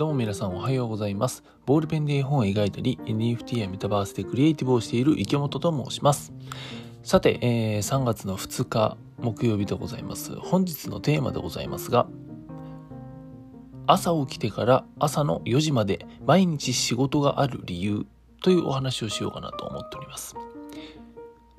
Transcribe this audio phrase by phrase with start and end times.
[0.00, 1.44] どうも皆さんおはようございます。
[1.66, 6.32] ボールペンで絵本を描いたり、NFT やメタバースでクリエイティブをしている池本と申します。
[7.02, 10.34] さて、えー、3月の2日木曜日でございます。
[10.36, 12.06] 本日のテーマでございますが、
[13.86, 18.06] 朝起きてから朝の4時まで毎日仕事がある理由
[18.42, 20.34] というお話をしようかなと思っております。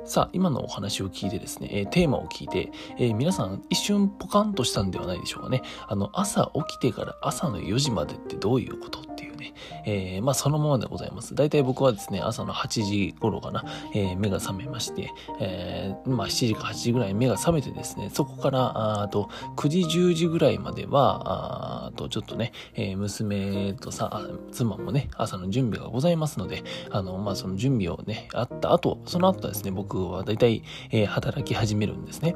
[0.04, 5.62] さあ、今のお話を聞いてですね、えー、テーマを聞いて、えー、皆さん一瞬ポカンとしたんではないでしょうかね。
[5.88, 9.11] あの、朝起きてから朝の4時までってどういうこと
[9.42, 9.54] ね、
[9.86, 11.34] えー、まあそのままでございます。
[11.34, 32.36] 大体僕はですね、朝の8時頃かな、えー、目が覚めまして、えー、まあ7時か8時ぐらい目が覚めてですね、そこから、あと9時10時ぐらいまでは、あとちょっとね、えー、娘とさ、妻もね、朝の準備がございますので、あの、まあその準備をね、あった後、その後ですね、僕は大体、えー、働き始めるんですね。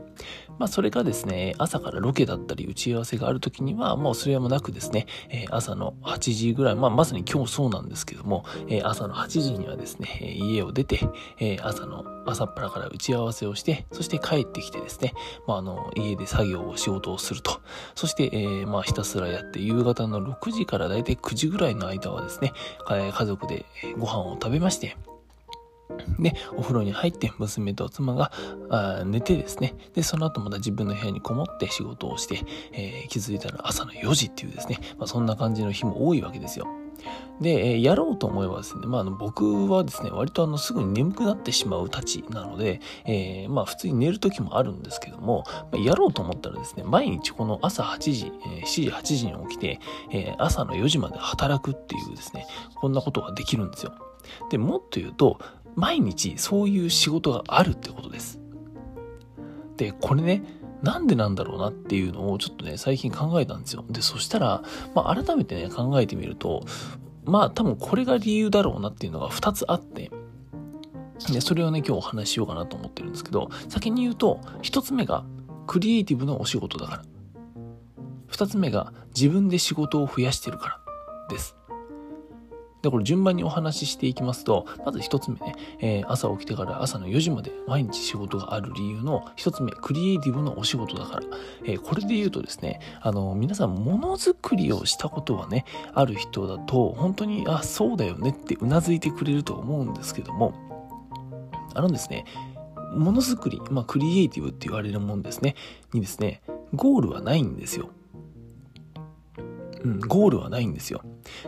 [0.57, 10.99] まあそれがですね、朝からロケだったり打ち合わせがある時には、もうそれもなくですね、えー、朝の8時ぐらい、まあまさに今日そうなんですけども、えー、朝の8時にはですね、え家を出て、
[11.39, 15.13] え朝の朝っぱらから打ち合わせをして、そして帰ってきてですね、
[15.47, 17.61] まあ、あの、家で作業を仕事をすると。
[17.93, 22.53] そして、えー、まあ、ひたすらやって、夕方の6時からだいたい9時ぐらいの間はですね、
[22.87, 23.65] 家族で
[23.97, 24.97] ご飯を食べまして、
[26.19, 28.31] で、お風呂に入って娘と妻が
[28.69, 32.41] あ寝てですね、で、その後また自分の部屋にこもって仕事をして、
[32.73, 36.67] えー、気づいたら朝の4時っていうですね、まあ、そんな感じの日も多いわけですよ。
[37.41, 49.79] で、え、やろうと思えばですね、まあ、あの僕はですね、割とあのすぐに眠くなってしまうたちなので、えー、まあ普通に寝る時もあるんですけども、ま、やろうと思ったらですね、毎日この朝8時、え、7時、8時に起きて、
[50.11, 53.93] え、朝の4時まで働くっていうですね、こんなことができるんですよ。
[54.49, 55.39] で、もっと言うと、
[55.75, 58.39] 毎日そういう仕事があるってことです。
[59.77, 60.43] で、これね、
[60.85, 63.83] なんでなんだろうなっていうのをちょっとね、最近考えたんですよ。
[63.89, 64.61] で、そしたら、
[64.93, 66.63] まあ、改めてね、考えてみると、
[67.25, 70.11] まあ、多分これが理由だろうなっていうのが2つあって、
[71.33, 75.25] で、それをね、今日お話ししようかなと思ってるんですけど、先に言うと、1つ目が、
[75.65, 77.03] クリエイティブなお仕事だから。
[78.29, 80.79] 2つ目が、自分で仕事を増やしてるから
[81.29, 81.55] です。
[82.85, 91.23] で、これ順番にお話ししていきますと、まず一つ目ね、えー、朝起きてから朝の4時まで毎日仕事がある理由の一つ目、クリエイティブのお仕事だから。
[91.63, 95.65] えー、これで言うとですね、あの、皆さんものづくりをしたことはね、
[95.95, 100.53] ある人だと、本当に、あ、そうだよねってうなずいてくれると思うんですけども、
[101.73, 102.25] あのですね、
[102.93, 105.55] ものづくり、まあ、クリエイティブって言われるもんですね、
[105.91, 106.43] にですね、
[106.75, 107.89] ゴールはないんですよ。
[109.85, 111.03] うん、ゴールはないんですよ。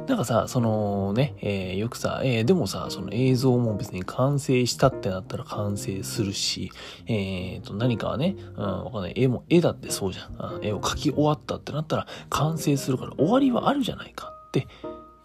[0.06, 6.72] なんかさ、そのね、えー、よくさ、えー、でもさ、その映像も別に完成したってなったら完成するし、
[7.08, 9.14] えー、と、何かはね、うん、わかんない。
[9.16, 10.59] 絵も、絵だってそうじゃん。
[10.62, 14.68] 絵を描き終わったってなったら完成するから終わりはあるじゃないかって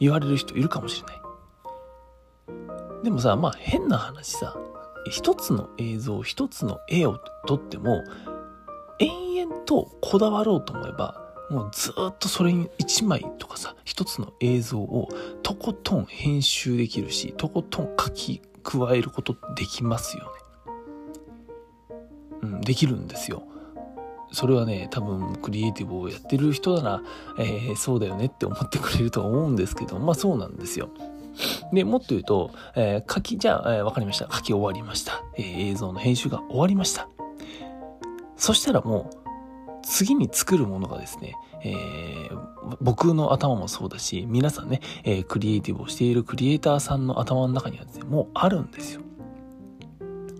[0.00, 1.23] 言われる人いるかもしれない。
[3.05, 4.56] でもさ、まあ変な話さ、
[5.11, 8.05] 一つの映像、一つの絵を撮っても、
[8.99, 11.22] 延々とこだわろうと思えば、
[11.53, 15.09] もうずっとそれに1枚とかさ、一つの映像を
[15.43, 20.31] とことん編集できるし、とことん書き加えることできますよね。
[22.43, 23.43] うん、できるんですよ。
[24.33, 27.03] それはね、多分クリエイティブをやってる人なら、
[27.39, 30.89] えー、そうだよねって思ってくれると思うんですけど、まあそうなんですよ。
[31.73, 34.29] で、もっと言うと、えー、書き、じゃあ、えー、わかりました。
[34.33, 35.23] 書き終わりました。
[35.37, 37.09] えー、映像の編集が終わりました。
[38.37, 39.22] そしたらもう、
[39.82, 41.34] 次に作るものがですね、
[41.65, 49.03] えー、僕の頭もそうだし、皆さんね、えー、クリエイティブをしているクリエイターさんの頭の中にはですね、もうあるんですよ。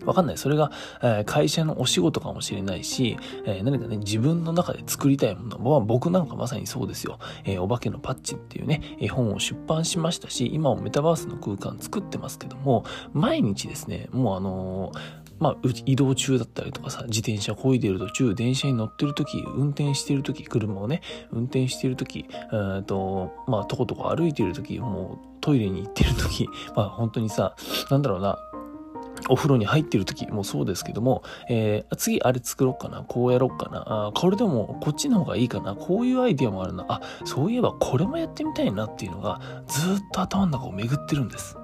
[0.05, 0.37] わかんない。
[0.39, 0.73] それが、
[1.03, 5.59] えー、会社のお仕事かもしれないし、えー、何かね、自分の中で作りたいもの。
[5.59, 7.19] まあ、僕なんかまさにそうですよ。
[7.45, 21.03] えー、お化けのパッチっていうね、絵本を出版しましたし、今もメタバースの空間作ってますけども、毎日ですね、もうあのーまあ、移動中だったりとかさ、自転車こいでる途中、電車に乗ってる時、運転してる時、車をね、
[21.33, 27.57] 運転してる時、えと、まあ、とことこ歩いてる時、もうトイレに行ってる時、 まあ、本当にさ、
[27.91, 28.39] なんだろうな、
[29.29, 41.59] お風呂に入ってる時もそうですけども、えー、次あれ作ろうかな、こうやろうかな、あこれでもこっちの方がいいかな、こういうアイディアもあるな、あ、そういえばこれもやってみたいなっていうのがずっと頭の中を巡ってるんです。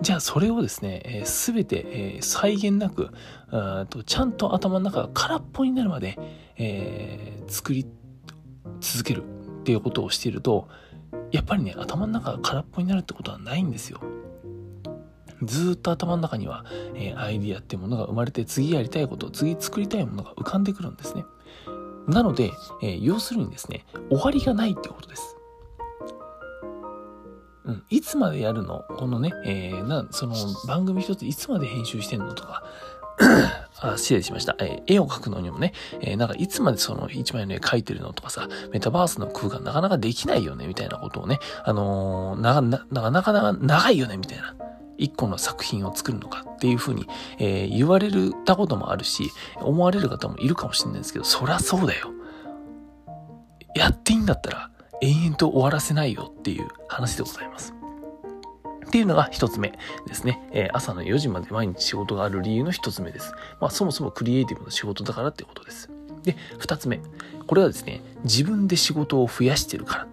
[0.00, 3.10] じゃあそれをですね、えー、全て、えー、際限なく
[3.90, 6.18] とちゃんと頭の中が空っぽになるまで、
[6.56, 7.86] えー、作り
[8.80, 10.68] 続けるっていうことをしていると
[11.32, 14.00] やっぱりね頭の中が空っぽになるってことはないんですよ。
[15.42, 16.64] ずっと頭の中には、
[16.96, 21.24] えー、アイディアっていうものが生まれて次やりたいこと次作りたいものが浮かんでくるんですね。
[22.08, 22.50] なので、
[22.82, 25.37] えー、要するにですね終わりがないってことです。
[27.68, 28.84] うん、いつまでやるの？
[28.96, 30.34] このね、えー、な、その
[30.66, 32.64] 番組一ついつまで編集してんのとか、
[33.80, 34.56] あ失礼しました。
[34.58, 44.54] えー、絵を描くのにもね、えー、なんかいつまでその一枚の絵描いてるのとかさ、メタバースの空間なかなかできないよね、みたいなことをね、あのー、なななかなか長いよね、みたいな。
[44.96, 47.06] 一個の作品を作るのかっていうふうに、
[47.38, 48.10] えー、言われ
[48.44, 49.30] たこともあるし、
[49.60, 52.10] 思われる方もいるかもしれないですけど、そりゃそうだよ。
[53.76, 54.70] やっていいんだったら、
[55.00, 57.74] 延々と終わらせないよっていう話でございます。
[58.88, 60.40] っていうのが一つ目ですね。
[60.50, 63.32] え、朝の4時まで毎日仕事がある理由の一つ目です。
[63.60, 65.90] まあそもそもクリエイティブな仕事だからってことです。
[66.22, 67.00] で、二つ目。
[67.46, 70.06] これはですね、自分で仕事を増やしてるから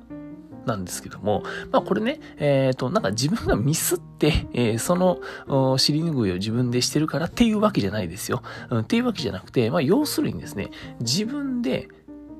[0.65, 8.43] なんですけども、まあこれね、えっ、ー、と、なんか自分がミスって、えー、その尻拭いを自分でしてるからっていうわけじゃないですよ。
[8.69, 11.87] うん、っていうわけじゃなくて、まあ要するにですね、自分で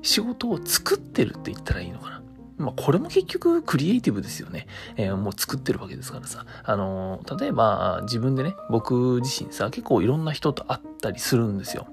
[0.02, 2.25] 仕事を作ってるって言ったらいいのかな。
[2.58, 4.66] まあ、これも結局クリエイティブですよね。
[4.96, 6.46] えー、もう作ってるわけですからさ。
[6.64, 11.86] あのー、例えば自分でね、僕自身さ、結構いろんな人と会ったりするんですよ。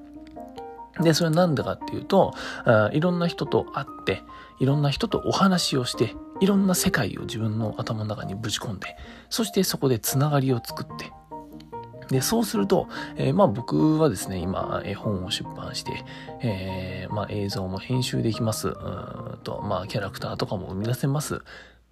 [1.02, 2.34] で、それなんでかっていうと、
[2.66, 4.22] あいろんな人と会って、
[4.60, 8.96] いろんな人とお話をして、いろんな世界を自分の頭の中にぶち込んで、
[9.30, 11.12] そしてそこでつながりを作って、
[12.14, 16.06] で、そうすると、えー、まあ僕はですね、今、絵本を出版して、
[16.42, 18.68] えー、まあ映像も編集できます。
[18.68, 21.42] うんと、まあキャラクターとかも生み出せます。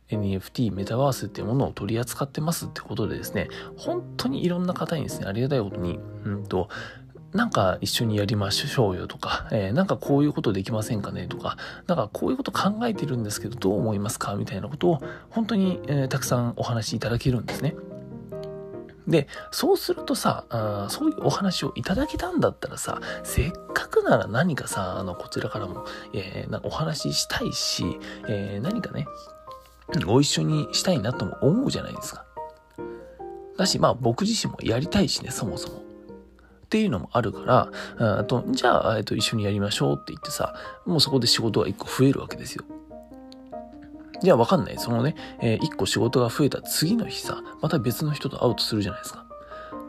[0.09, 3.47] NFT、メタバースっていうものを取り扱ってますってことでですね、
[3.77, 6.69] 本当にいろんな方にですね、ありがたいことに、うんと、
[7.33, 11.57] なんか一緒にやりましょうよとか、えー、なんかこういうことできませんかねとか、
[11.87, 17.75] なんかこういうこと考えてるんですけどどう思いますかみたいなことを本当に、えー、たくさんお話しいただけるんですね。
[19.07, 29.05] で、そうするとさ、あそういうお話をいただけたんだったらさ、せっかくなら何かさ、あの、こちらからも、えー、お話ししたいし、えー、何かね、
[30.05, 32.25] ご一緒にしたいなとも思うじゃないですか。
[33.57, 35.77] だし、まあ僕自身もやりたいしね、そもそも。
[35.77, 35.81] っ
[36.69, 40.55] ていうのもあるから、あとじゃあ、えっと、一緒にやりましょうって言ってさ、
[40.85, 42.63] もうそこで仕事が一個増えるわけですよ。
[44.21, 44.77] じゃあわかんない。
[44.77, 49.25] そのね、えー、一個仕事が増えた次の日さ、また別の人と会うとするじゃないですか。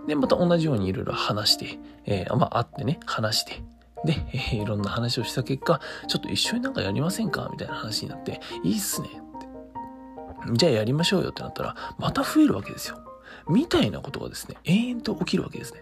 [0.06, 3.62] で、また同じようにいろいろ話して、えー、まあ会ってね、話して、
[4.04, 7.48] で、えー、いろんな話をした結果、ちょっと一緒になんかやりませんか？
[7.52, 9.10] みたいな話になって、いいっすねっ
[10.50, 10.56] て。
[10.56, 12.98] じゃあやりましょうよってなったら、また増えるわけですよ。
[13.48, 15.80] みたいなことがですね、永遠と起きるわけですね。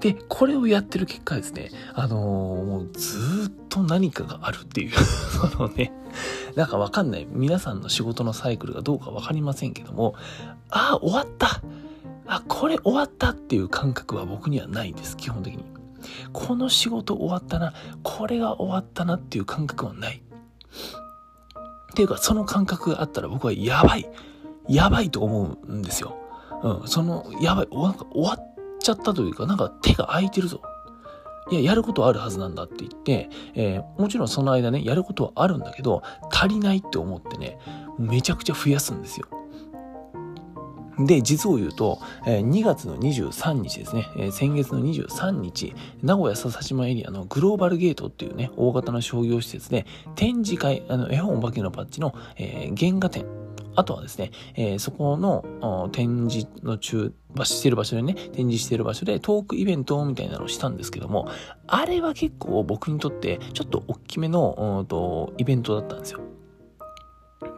[0.00, 5.92] で、これをやってる結果ですね、あのー、もうずっと何かがあるっていう そのね、
[6.56, 7.26] なんかわかんない。
[7.30, 10.14] 皆さんの仕事のサイクルがどうかわかりませんけども、
[10.70, 11.60] ああ、終わった
[12.26, 15.64] あ、これ終わったっていう感覚は僕にはないです、基本的に。
[16.32, 20.22] この仕事終わったな、これが終わったなっていう感覚はない。
[21.92, 24.08] っていうか、その感覚があったら僕はやばい、
[24.68, 26.16] やばいと思うんですよ。
[26.62, 30.62] うん、その、やばい、終わっちゃったというか、なんか手が空いてるぞ。
[31.50, 37.58] いや、やることあるはずなんだって言って、えー、もちろんその間ね、やることはあるんだけど、足りないって思ってね、
[37.98, 39.26] めちゃくちゃ増やすんですよ。
[40.98, 49.84] で、実を言うと、え2月の23日ですね、え先月の23日、名古屋笹島エリアのグローバルゲートっていうね、大型の商業施設で、
[50.14, 53.26] 展示会、あの、絵本お化けのパッチの、えー、原画展
[53.76, 57.12] あとはですね、えー、そこの展示の中、
[57.44, 61.28] してる場所でね、展示してる場所でトークイベントみたいなのをしたんですけども、
[61.66, 66.20] あれは結構僕にとってちょっと大きめの、と、イベントだったんですよ。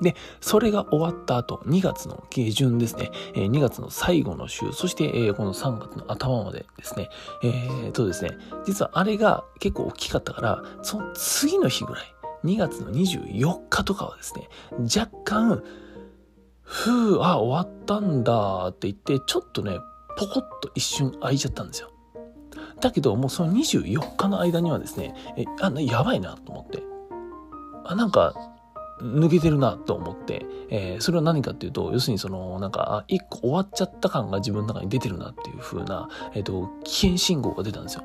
[0.00, 7.08] で、それが終わった後、2月の下旬ですね、え2月の最後の週、そして、えこの3月の頭までですね、
[7.42, 8.30] えー、とですね、
[8.66, 14.48] 実はあれが結構大きかったから、その次の日ぐらい、2月の24日とかはですね、
[14.82, 15.62] 若干、
[16.68, 19.78] ふう、あ、終わったんだって言って、ちょっとね、
[20.18, 21.90] ポコッと一瞬空いちゃったんですよ。
[22.80, 26.82] だけど、もうその24日の間にはですね、え、あ、やばいなと思って。
[27.84, 28.34] あ、なんか、
[29.00, 38.02] 抜けてるなと思って、えー、それは何かっていうと、要するにその、なんか、一個終わっちゃった感が自分の中に出てるなっていう風な、えっ、ー、と、危険信号が出たんですよ。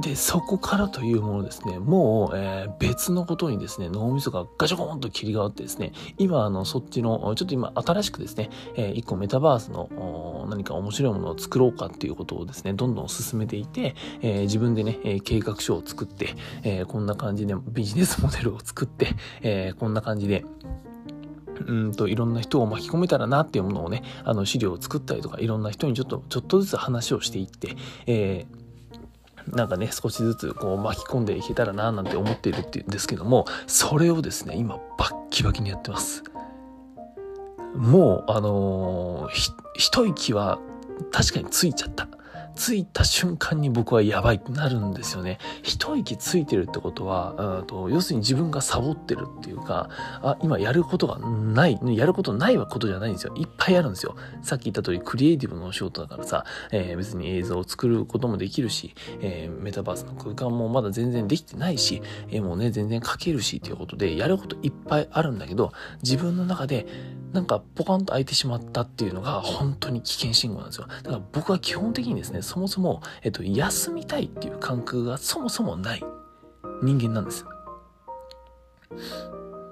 [0.00, 20.44] で、そこからというものですね、もう、えー、別のことにですね、脳みそがガチョコーンと切り替わってですね、今、あの、そっちの、ちょっと今、新しくですね、えー、一個メタバースの何か面白いものを作ろうかっていうことをですね、どんどん進めていて、えー、自分でね、え計画書を作って、えこんな感じでビジネスモデルを作って、えこんな感じで、
[21.66, 27.76] うんといろんな人を巻き込めたらなっていうものをね、あの資料を作ったりとか、いろんな人にちょっと、ちょっとずつ話をしていって、
[28.06, 28.46] え
[29.52, 36.22] なんかね、少しずつこう巻き込んでいけたらななんて思っているっていうんですけども、それをですね、今バッキバキにやってます。
[37.74, 40.58] もう、あのー、一息は
[41.12, 42.08] 確かについちゃった。
[42.56, 45.38] ついた瞬間に僕はやばいってなるんですよね。
[45.62, 49.90] 一息ついてるってことは、と要するに自分がサボってるっていうか、
[50.22, 53.34] あ、今やることがない、やることないはことじゃないんですよ。
[53.36, 54.16] いっぱいあるんですよ。
[54.42, 65.72] さっき言った通り、クリエイティブのお仕事だからさ、えー、別に映像を作ることもできるし、えー、メタバースの空間もまだ全然できてないし、えー、もうね、全然書けるしっていうことで、やることいっぱいあるんだけど、
[66.02, 66.86] 自分の中で、
[67.36, 70.86] なんかポカンと開いてしまったっていうのが本当に危険信号なんですよ。
[70.88, 76.04] だから僕は基本的にですね、そもそも、えっと、休みたいっていう感覚がそもそもない
[76.82, 77.44] 人間なんです。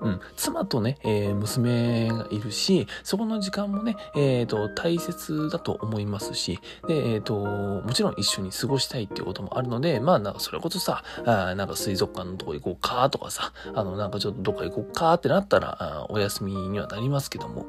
[0.04, 17.64] うん、妻とね、えー、娘がいるし、そこの時間もね、えっ、ー、と、大切だと思いますし、で、えっ、ー、と、もちろん一緒に過ごしたいっていうこともあるので、まあ、なんかそれこそさ、あなんか水族館のとこ行こうかとかさ、あの、なんかちょっとどっか行こうかってなったら、あお休みにはなりますけども、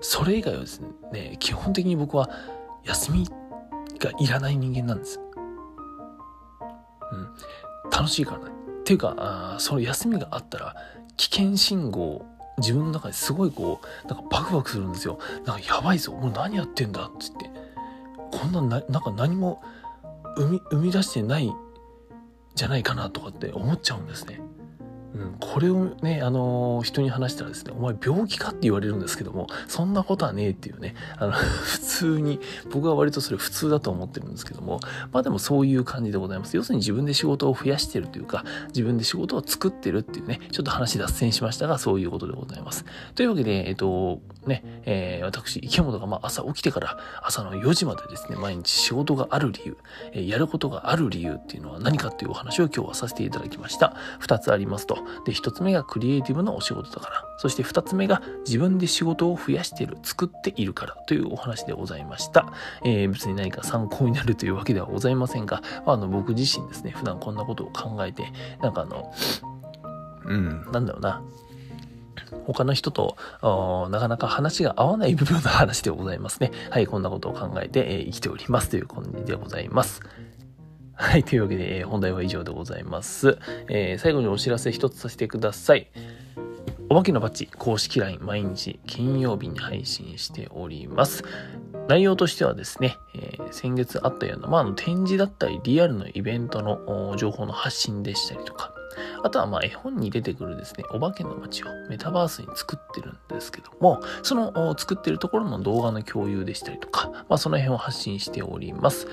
[0.00, 0.80] それ以外はです
[1.12, 2.30] ね、基本的に僕は
[2.84, 3.28] 休み
[3.98, 5.20] がいらない人間なんです。
[7.12, 7.90] うん。
[7.90, 8.54] 楽しいからね。
[8.80, 10.76] っていうか、あその休みがあったら、
[11.16, 12.24] 危険信号、
[12.58, 15.18] 自分の中ですごいこう、なんかバクバクするんですよ。
[15.44, 17.50] なんかやばいぞ、もう何やってんだっつって。
[18.32, 19.62] こんなな、なんか何も
[20.36, 21.52] 生み、生み出してない
[22.54, 24.40] じゃないかなとかって思っちゃうんですね。
[25.14, 32.40] うん、これをね、あのー、人に話したらですね、お前病気かって言われるんですけども、そんなことはねえっていうね、あの、 普通に、
[32.72, 34.80] 僕は割とそれ普通だと思ってるんですけども、
[35.12, 36.56] まあでもそういう感じでございます。
[36.56, 42.84] 要するに自分で仕事を増やしてるというか、自分で仕事を作ってるっていうね、ちょっと話脱線しましたが、そういうことでございます。
[43.14, 49.76] というわけで、えっと、ね、えー、私、池本がま朝起きてから朝の4時までですね、毎日仕事がある理由、
[50.12, 53.96] えー、やることがある理由っていうのは何かっていうお話を今日はさせていただきました。
[54.20, 55.03] 2つありますと。
[55.24, 57.24] で、1つ目がクリエイティブのお仕事だから。
[57.38, 62.52] そして2つ目が自分で仕事を増やしている、作っているからというお話でございました。
[62.84, 68.32] えー、別に何か参考になるというわけではございませんが、まあ、あの僕自身ですね、普段こんなことを考えて、
[68.62, 69.12] なんかあの、
[70.24, 71.22] うん、なんだろうな、
[72.46, 73.16] 他の人と
[73.90, 76.52] なかなか話が合わない部分の話でございますね。
[76.70, 80.00] はい、こんなことを考えて、えー、生きておりますという感じでございます。
[80.96, 83.38] はい、というわけで、えー、本題は以上でございます。
[83.68, 85.88] えー、最後にお知らせ一つさせてください。
[86.88, 91.24] お化けのバッジ公式 LINE 毎日金曜日に配信しております。
[91.88, 98.72] 内容としてはですね、えー、先月あったような、まあ、あの展示だったりリアルのイベントの情報の発信でしたりとか、
[99.24, 109.08] あとはま絵本に出てくるですね、お化けの街をメタバースに作ってるんですけども、その作ってるところの動画の共有でしたりとか、まあその辺を発信しております。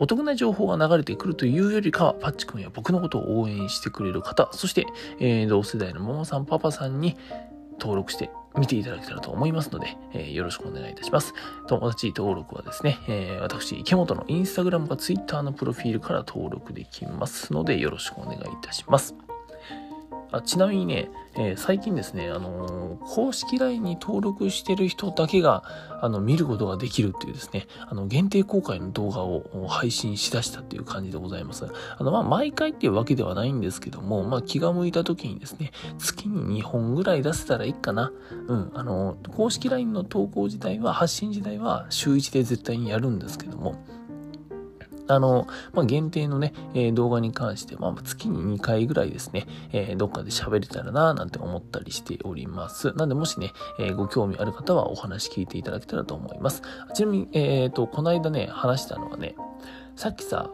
[0.00, 4.86] お得な情報が流れてくるというよりかは、パッチ君や僕のことを応援してくれる方、そして、
[5.20, 7.16] えー、同世代のママさん、パパさんに
[7.78, 11.34] 登録して見ていただけたらと思いますので、えー、よろしくお願いいたします。
[11.68, 19.14] 友達登録はですね、えー、私、池本のインスタグラムかツイッターのプロフィールから登録できますので、よろしくお願いいたします。
[20.32, 25.62] あちなみにね、えー、最近ですね、あのー、公式 LINE に登録してる人だけが、
[26.02, 31.66] あの、見ることができるっていうですね、あの、限定公開の動画を配信しだしたっていう感じでございます。
[31.98, 38.12] あの、まあ、毎回っていうわけではないんですけども、まあ、気が向いた時にですね、月に2本ぐらい出せたらいいかな。
[38.48, 43.76] うん、あの、公式 LINE の投稿自体は、発信自体は週1で絶対にやるんですけども、
[45.10, 52.92] あの、まあ、限定のね、えー、動画に関して、まあ、月に2回ぐらいですね、えー、どっかで喋れたらななんて思ったりしております。
[52.92, 56.62] なんで、もしね、えー、ご興味ある方はお話聞いていただけたらと思います。
[56.94, 59.34] ちなみに、えっ、と、この間ね、話したのはね、
[60.00, 60.48] さっきさ、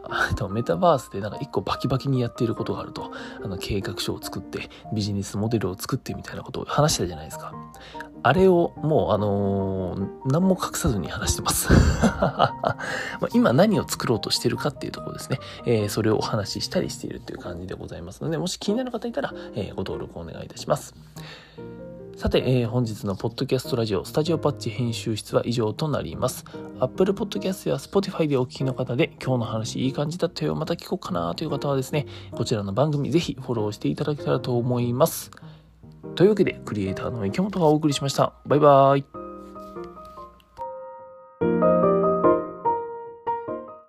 [0.51, 7.53] メタバースでなんか一個バキバキにやっていることがあると、あの計画書を作って、ビジネスモデルを作ってみたいなことを話したじゃないですか。
[8.23, 11.69] あれをもう、あのー、何も隠さずに話してます
[13.33, 15.39] 今何を作ろうとしてるかっていうところですね。
[15.65, 20.93] えー、それをお話ししたりしているっていう感じでございますので、もし気になる方いたら、えー、ご登録お願いいたします。
[22.17, 26.45] さて、えー、本日のポッドキャストラジオスタジオパッチ編集室は以上となります。
[26.79, 35.29] Apple Podcast や Spotify でお聞きの方で今日の話いい感じだったよ、また聞こうかなという方はですね、こちらの番組ぜひフォローしていただけたらと思います。
[36.15, 38.33] というわけで、クリエイターの池本がお送りしました。
[38.47, 39.26] バイバーイ。